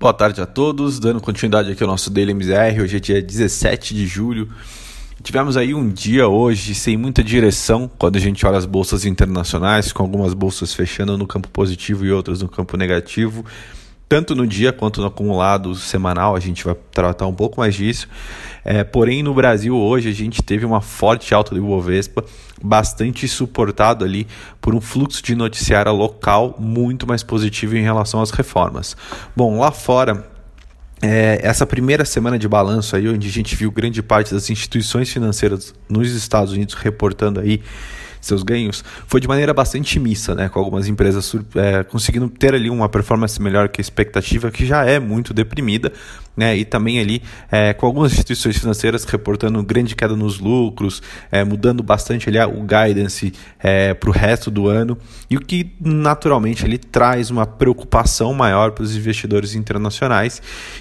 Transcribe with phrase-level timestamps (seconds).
[0.00, 2.82] Boa tarde a todos, dando continuidade aqui ao nosso Daily MZR.
[2.82, 4.48] Hoje é dia 17 de julho.
[5.24, 9.90] Tivemos aí um dia hoje sem muita direção quando a gente olha as bolsas internacionais,
[9.90, 13.44] com algumas bolsas fechando no campo positivo e outras no campo negativo
[14.08, 18.08] tanto no dia quanto no acumulado semanal, a gente vai tratar um pouco mais disso.
[18.64, 22.24] É, porém, no Brasil hoje a gente teve uma forte alta do Ibovespa,
[22.62, 24.26] bastante suportado ali
[24.60, 28.96] por um fluxo de noticiário local muito mais positivo em relação às reformas.
[29.36, 30.26] Bom, lá fora
[31.00, 35.12] é, essa primeira semana de balanço aí, onde a gente viu grande parte das instituições
[35.12, 37.62] financeiras nos Estados Unidos reportando aí
[38.20, 40.48] seus ganhos, foi de maneira bastante missa, né?
[40.48, 44.84] Com algumas empresas é, conseguindo ter ali uma performance melhor que a expectativa, que já
[44.84, 45.92] é muito deprimida,
[46.36, 46.56] né?
[46.56, 51.82] E também ali é, com algumas instituições financeiras reportando grande queda nos lucros, é, mudando
[51.82, 54.96] bastante ali o guidance é, para o resto do ano,
[55.28, 60.40] e o que naturalmente ele traz uma preocupação maior para os investidores internacionais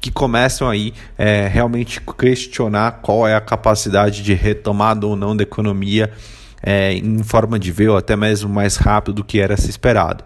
[0.00, 5.42] que começam aí é, realmente questionar qual é a capacidade de retomada ou não da
[5.42, 6.12] economia
[6.62, 10.24] é, em forma de V ou até mesmo mais rápido do que era se esperado.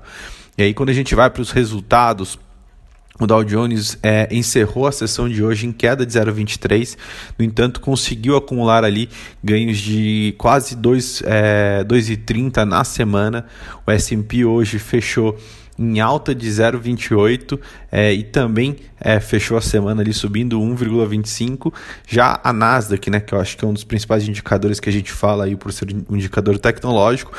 [0.57, 2.39] E aí, quando a gente vai para os resultados,
[3.21, 6.97] o Dow Jones é, encerrou a sessão de hoje em queda de 0,23,
[7.39, 9.09] no entanto, conseguiu acumular ali
[9.43, 13.47] ganhos de quase 2,30 é, na semana.
[13.87, 15.39] O SP hoje fechou
[15.83, 17.59] em alta de 0,28
[17.91, 21.73] é, e também é, fechou a semana ali subindo 1,25.
[22.07, 24.93] Já a Nasdaq, né, que eu acho que é um dos principais indicadores que a
[24.93, 27.33] gente fala aí por ser um indicador tecnológico,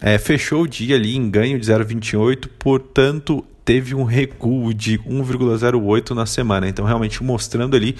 [0.00, 6.10] é, fechou o dia ali em ganho de 0,28, portanto teve um recuo de 1,08
[6.10, 6.68] na semana.
[6.68, 7.96] Então realmente mostrando ali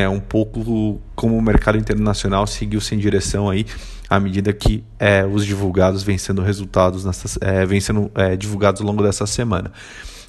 [0.00, 3.66] é, um pouco como o mercado internacional seguiu sem direção aí
[4.08, 8.80] à medida que é, os divulgados vêm sendo resultados nessas, é, vêm sendo é, divulgados
[8.80, 9.72] ao longo dessa semana.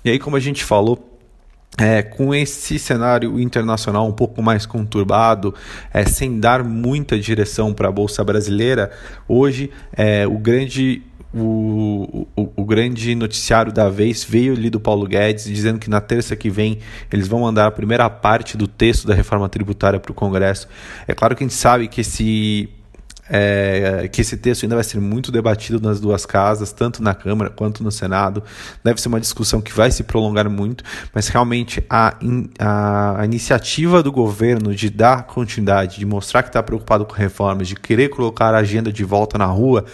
[0.03, 1.17] E aí, como a gente falou,
[1.77, 5.53] é, com esse cenário internacional um pouco mais conturbado,
[5.93, 8.91] é, sem dar muita direção para a Bolsa Brasileira,
[9.27, 11.03] hoje é, o grande
[11.39, 16.01] o, o, o, grande noticiário da vez veio ali do Paulo Guedes, dizendo que na
[16.01, 16.79] terça que vem
[17.11, 20.67] eles vão mandar a primeira parte do texto da reforma tributária para o Congresso.
[21.07, 22.69] É claro que a gente sabe que esse,
[23.29, 27.49] é, que esse texto ainda vai ser muito debatido nas duas casas, tanto na Câmara
[27.49, 28.43] quanto no Senado.
[28.83, 30.83] Deve ser uma discussão que vai se prolongar muito,
[31.13, 36.49] mas realmente a, in, a, a iniciativa do governo de dar continuidade, de mostrar que
[36.49, 39.85] está preocupado com reformas, de querer colocar a agenda de volta na rua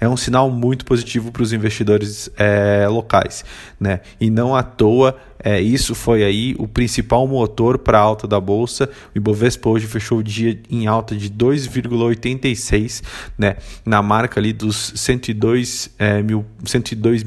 [0.00, 3.44] é um sinal muito positivo para os investidores é, locais.
[3.78, 4.00] Né?
[4.20, 8.40] E não à toa, é, isso foi aí o principal motor para a alta da
[8.40, 8.90] Bolsa.
[9.14, 13.02] O Ibovespa hoje fechou o dia em alta de 2,86,
[13.38, 13.56] né?
[13.84, 17.22] na marca ali dos 102.888 é, mil, 102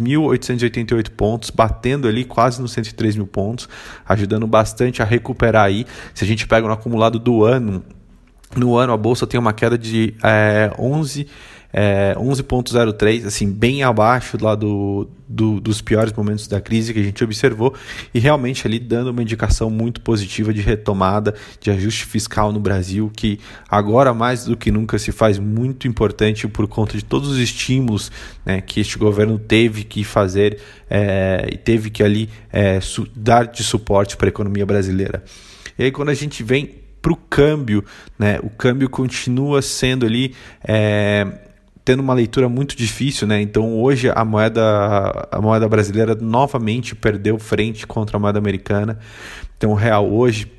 [1.10, 3.70] pontos, batendo ali quase nos 103 mil pontos,
[4.08, 5.86] ajudando bastante a recuperar aí.
[6.14, 7.84] Se a gente pega no acumulado do ano,
[8.56, 11.28] no ano a Bolsa tem uma queda de é, 11
[11.72, 17.04] é, 11.03, assim, bem abaixo lá do, do, dos piores momentos da crise que a
[17.04, 17.74] gente observou
[18.14, 23.12] e realmente ali dando uma indicação muito positiva de retomada de ajuste fiscal no Brasil,
[23.16, 27.38] que agora mais do que nunca se faz muito importante por conta de todos os
[27.38, 28.12] estímulos
[28.46, 30.60] né, que este governo teve que fazer
[30.90, 32.80] é, e teve que ali é,
[33.16, 35.24] dar de suporte para a economia brasileira.
[35.78, 37.86] E aí quando a gente vem para o câmbio,
[38.20, 41.26] né, o câmbio continua sendo ali é,
[41.86, 43.42] tendo uma leitura muito difícil, né?
[43.42, 49.00] Então hoje a moeda, a moeda brasileira novamente perdeu frente contra a moeda americana.
[49.58, 50.52] Então o real hoje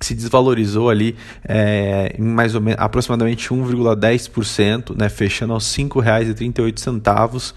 [0.00, 1.14] se desvalorizou ali
[1.46, 7.54] é, em mais ou menos aproximadamente 1,10%, né, fechando aos R$ 5,38,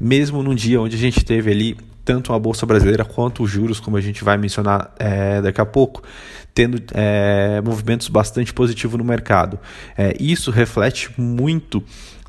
[0.00, 3.78] mesmo num dia onde a gente teve ali tanto a bolsa brasileira quanto os juros,
[3.80, 6.02] como a gente vai mencionar é, daqui a pouco,
[6.54, 9.58] tendo é, movimentos bastante positivos no mercado.
[9.96, 11.82] É, isso reflete muito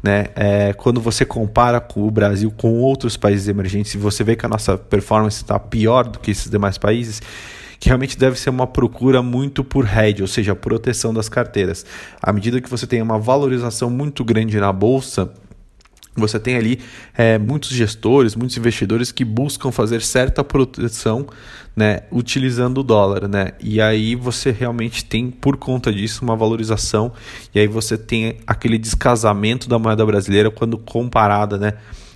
[0.04, 0.26] né?
[0.36, 4.46] É, quando você compara com o Brasil com outros países emergentes, e você vê que
[4.46, 7.22] a nossa performance está pior do que esses demais países,
[7.80, 11.86] que realmente deve ser uma procura muito por hedge, ou seja, proteção das carteiras.
[12.22, 15.32] À medida que você tem uma valorização muito grande na bolsa,
[16.16, 16.80] você tem ali
[17.18, 21.28] é, muitos gestores, muitos investidores que buscam fazer certa proteção
[21.76, 23.28] né, utilizando o dólar.
[23.28, 23.52] Né?
[23.60, 27.12] E aí você realmente tem, por conta disso, uma valorização,
[27.54, 31.74] e aí você tem aquele descasamento da moeda brasileira quando comparada né,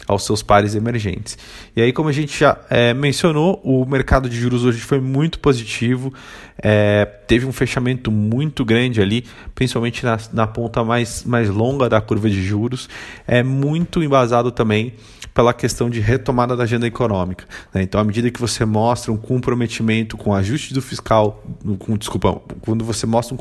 [0.07, 1.37] aos seus pares emergentes.
[1.75, 5.39] E aí, como a gente já é, mencionou, o mercado de juros hoje foi muito
[5.39, 6.13] positivo,
[6.57, 11.99] é, teve um fechamento muito grande ali, principalmente na, na ponta mais, mais longa da
[11.99, 12.89] curva de juros,
[13.27, 14.93] é muito embasado também
[15.33, 17.45] pela questão de retomada da agenda econômica.
[17.71, 17.83] Né?
[17.83, 21.43] Então, à medida que você mostra um comprometimento com ajuste do fiscal,
[21.77, 23.37] com, desculpa, quando você mostra um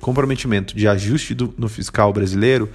[0.00, 2.68] comprometimento de ajuste do, no fiscal brasileiro,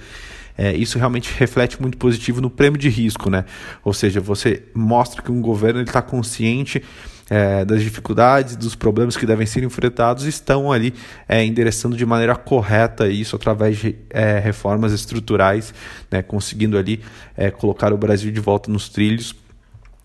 [0.56, 3.44] é, isso realmente reflete muito positivo no prêmio de risco, né?
[3.84, 6.82] Ou seja, você mostra que um governo está consciente
[7.28, 10.94] é, das dificuldades, dos problemas que devem ser enfrentados, estão ali
[11.28, 15.74] é, endereçando de maneira correta isso através de é, reformas estruturais,
[16.10, 17.00] né, conseguindo ali
[17.36, 19.34] é, colocar o Brasil de volta nos trilhos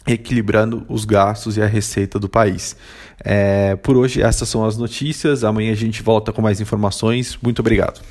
[0.07, 2.75] equilibrando os gastos e a receita do país.
[3.23, 5.43] É, por hoje, essas são as notícias.
[5.43, 7.37] Amanhã a gente volta com mais informações.
[7.39, 8.01] Muito obrigado.